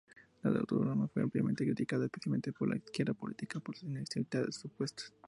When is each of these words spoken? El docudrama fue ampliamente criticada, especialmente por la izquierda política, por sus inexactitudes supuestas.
El 0.43 0.55
docudrama 0.55 1.07
fue 1.09 1.21
ampliamente 1.21 1.63
criticada, 1.63 2.05
especialmente 2.05 2.51
por 2.51 2.67
la 2.67 2.75
izquierda 2.75 3.13
política, 3.13 3.59
por 3.59 3.75
sus 3.75 3.87
inexactitudes 3.87 4.55
supuestas. 4.55 5.13